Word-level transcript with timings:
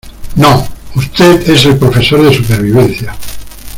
¡no! 0.37 0.67
usted 0.95 1.47
es 1.47 1.63
el 1.67 1.77
profesor 1.77 2.23
de 2.27 2.33
supervivencia. 2.35 3.15